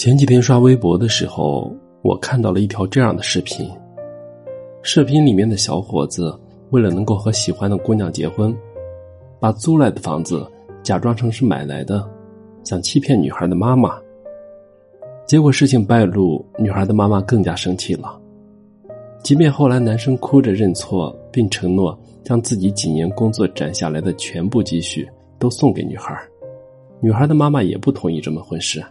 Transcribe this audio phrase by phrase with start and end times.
[0.00, 3.70] 前几天刷微博的时候，我看到了一条这样的视频。
[4.80, 6.34] 视频里面的小伙子
[6.70, 8.56] 为了能够和喜欢的姑娘结婚，
[9.38, 10.50] 把租来的房子
[10.82, 12.02] 假装成是买来的，
[12.64, 14.00] 想欺骗女孩的妈妈。
[15.26, 18.18] 结果事情败露，女孩的妈妈更加生气了。
[19.22, 21.94] 即便后来男生哭着认错，并承诺
[22.24, 25.06] 将自己几年工作攒下来的全部积蓄
[25.38, 26.18] 都送给女孩，
[27.02, 28.82] 女孩的妈妈也不同意这门婚事。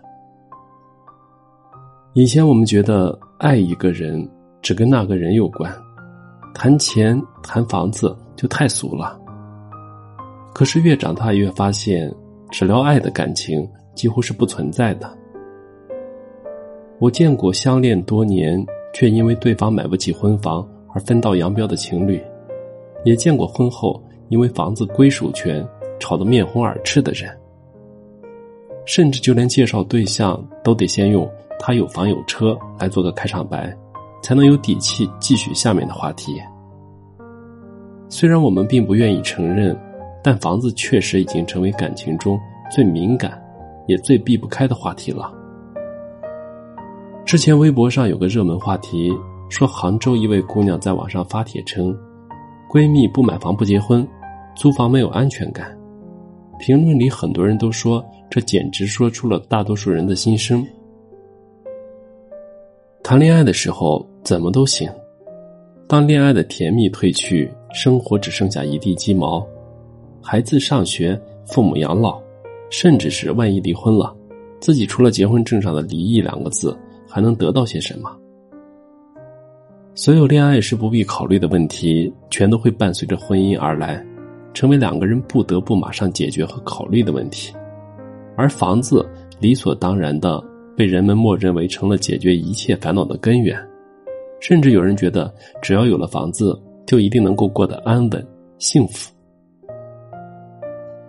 [2.14, 4.28] 以前我们觉得爱一个人
[4.64, 5.72] 只跟那个人有关，
[6.56, 9.16] 谈钱谈房子就太俗了。
[10.52, 12.12] 可是越长大越发现，
[12.50, 15.08] 只聊爱的感情几乎是不存在的。
[16.98, 22.20] 我见过相恋多年却因为对方买不起婚房而分道扬镳的情侣，
[23.06, 25.66] 也见过婚后因为房子归属权
[26.00, 27.30] 吵得面红耳赤的人，
[28.84, 31.30] 甚至就连介绍对象都得先用。
[31.60, 33.76] 他有房有车，来做个开场白，
[34.24, 36.42] 才能有底气继续下面的话题。
[38.08, 39.78] 虽然我们并不愿意承认，
[40.24, 42.40] 但房子确实已经成为感情中
[42.72, 43.40] 最敏感，
[43.88, 45.32] 也最避不开的话题了。
[47.26, 49.14] 之前微博上有个热门话题，
[49.50, 51.96] 说杭州一位姑娘在网上发帖称，
[52.68, 54.08] 闺蜜不买房不结婚，
[54.56, 55.78] 租房没有安全感。
[56.58, 60.66] 评论里很多人都说，这简直说出了大多数人的心声。
[63.10, 64.88] 谈恋爱的时候怎么都行，
[65.88, 69.44] 当恋爱的甜蜜褪去，生活只剩下一地鸡毛，
[70.22, 72.22] 孩子上学，父母养老，
[72.70, 74.16] 甚至是万一离婚了，
[74.60, 76.78] 自己除了结婚证上的“离异”两个字，
[77.08, 78.16] 还能得到些什么？
[79.96, 84.06] 所有恋爱时不必考虑的问题，全都会伴随着婚姻而来，
[84.54, 87.52] 成为两个人不得不马上解决和考虑的问题，
[88.36, 89.04] 而房子
[89.40, 90.44] 理所当然的。
[90.80, 93.54] 被人们默认为成了解决一切烦恼的根源，
[94.40, 95.30] 甚至有人觉得
[95.62, 98.28] 只要有了房子，就一定能够过得安稳
[98.60, 99.12] 幸福。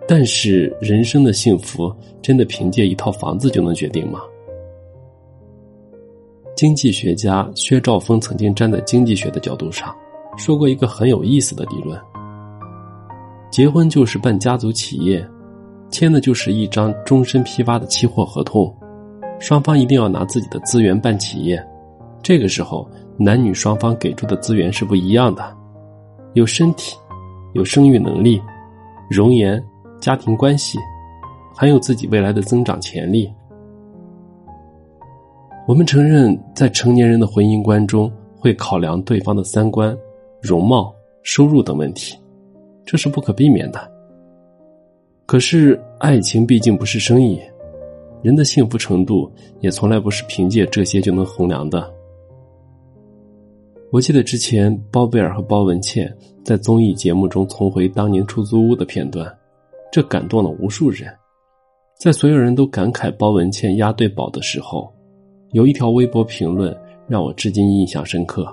[0.05, 1.89] 但是，人生的幸福
[2.21, 4.19] 真的凭借一套房子就能决定吗？
[6.53, 9.95] 经济学家薛兆丰曾经站在经济学的角度上，
[10.37, 11.97] 说过一个很有意思的理论：
[13.49, 15.25] 结婚就是办家族企业，
[15.89, 18.69] 签的就是一张终身批发的期货合同。
[19.41, 21.61] 双方一定要拿自己的资源办企业，
[22.21, 22.87] 这个时候
[23.17, 25.43] 男女双方给出的资源是不一样的，
[26.33, 26.95] 有身体，
[27.55, 28.39] 有生育能力，
[29.09, 29.61] 容颜，
[29.99, 30.77] 家庭关系，
[31.55, 33.33] 还有自己未来的增长潜力。
[35.67, 39.97] 我们承认，在成年人的婚姻观中，会考量对方的三观、
[40.39, 42.15] 容貌、收入等问题，
[42.85, 43.91] 这是不可避免的。
[45.25, 47.41] 可是，爱情毕竟不是生意。
[48.21, 51.91] 人的幸福程度也从来不是凭借这些就能衡量的。
[53.91, 56.15] 我记得之前包贝尔和包文倩
[56.45, 59.29] 在综艺节目中重回当年出租屋的片段，
[59.91, 61.11] 这感动了无数人。
[61.99, 64.91] 在所有人都感慨包文倩押对宝的时候，
[65.51, 66.75] 有一条微博评论
[67.07, 68.47] 让我至今印象深刻。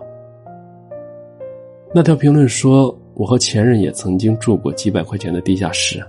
[1.94, 6.04] 那条评论说：“我和前任也曾经住过几百块钱的地下室，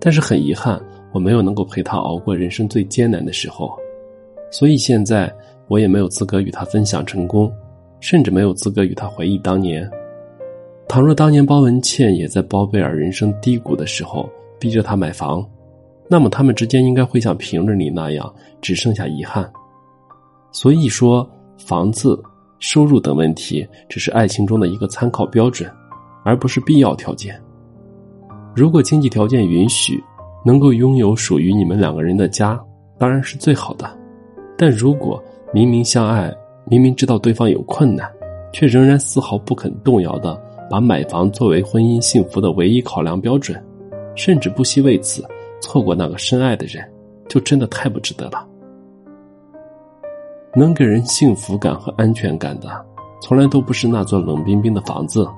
[0.00, 0.82] 但是很遗憾。”
[1.16, 3.74] 我没有能够陪他熬过人生最艰难的时候，
[4.50, 5.34] 所以现在
[5.66, 7.50] 我也没有资格与他分享成功，
[8.00, 9.90] 甚至没有资格与他回忆当年。
[10.86, 14.28] 倘若当年包文倩也在包贝尔人生低谷的时候
[14.60, 15.42] 逼着他买房，
[16.06, 19.50] 那么他们之间应该会像评论里那样，只剩下遗憾。
[20.52, 21.26] 所以说，
[21.56, 22.22] 房子、
[22.58, 25.66] 收入等问题只是爱情中的一个参考标准，
[26.26, 27.40] 而不是必要条件。
[28.54, 29.98] 如果经济条件允许。
[30.46, 32.56] 能够拥有属于你们两个人的家，
[32.98, 33.90] 当然是最好的。
[34.56, 35.20] 但如果
[35.52, 36.32] 明明相爱，
[36.66, 38.08] 明明知道对方有困难，
[38.52, 40.40] 却仍然丝毫不肯动摇的
[40.70, 43.60] 把买房作为婚姻幸福的唯一考量标准，
[44.14, 45.24] 甚至不惜为此
[45.60, 46.88] 错过那个深爱的人，
[47.28, 48.46] 就真的太不值得了。
[50.54, 52.68] 能给人幸福感和安全感的，
[53.20, 55.28] 从来都不是那座冷冰冰的房子，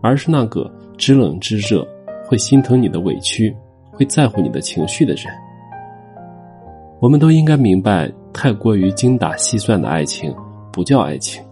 [0.00, 1.86] 而是那个知冷知热、
[2.26, 3.54] 会心疼你的委屈。
[4.00, 5.26] 会在乎你的情绪的人，
[7.00, 10.34] 我们都应该明白，太过于精打细算的爱情
[10.72, 11.44] 不叫爱情。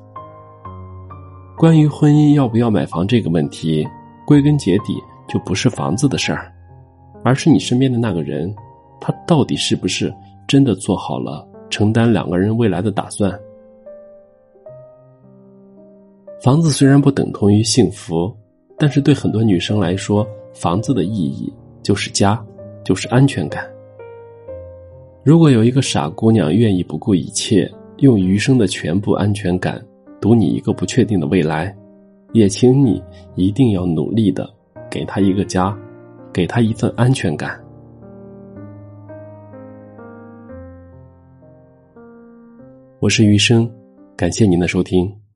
[1.58, 3.86] 关于婚姻要不要买房这个问题，
[4.26, 4.94] 归根结底
[5.28, 6.50] 就不是房子的事儿，
[7.22, 8.56] 而是你身边的那个人，
[8.98, 10.10] 他到底是不是
[10.46, 13.30] 真的做好了承担两个人未来的打算？
[16.42, 18.34] 房子虽然不等同于幸福，
[18.78, 21.52] 但是对很多女生来说，房子的意义。
[21.82, 22.44] 就是家，
[22.84, 23.66] 就是安全感。
[25.24, 29.84] 如果有一个傻姑娘愿意不顾一切，用余生的全部安全感
[30.20, 31.76] 赌你一个不确定的未来，
[32.32, 33.02] 也请你
[33.34, 34.48] 一定要努力的
[34.90, 35.76] 给她一个家，
[36.32, 37.60] 给她一份安全感。
[43.00, 43.70] 我是余生，
[44.16, 45.27] 感谢您的收听。